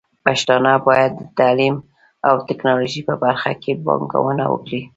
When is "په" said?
3.09-3.15